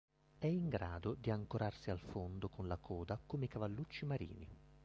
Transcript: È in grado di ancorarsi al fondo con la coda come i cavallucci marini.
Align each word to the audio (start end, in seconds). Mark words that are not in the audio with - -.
È 0.39 0.47
in 0.47 0.67
grado 0.67 1.13
di 1.13 1.29
ancorarsi 1.29 1.91
al 1.91 1.99
fondo 1.99 2.49
con 2.49 2.67
la 2.67 2.77
coda 2.77 3.19
come 3.23 3.45
i 3.45 3.47
cavallucci 3.47 4.05
marini. 4.07 4.47